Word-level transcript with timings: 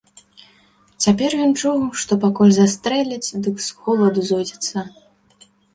Цяпер 1.05 1.31
ён 1.45 1.51
чуў, 1.61 1.79
што 2.05 2.19
пакуль 2.25 2.57
застрэляць, 2.59 3.33
дык 3.45 3.55
з 3.71 3.81
холаду 3.83 4.21
зойдзецца. 4.33 4.77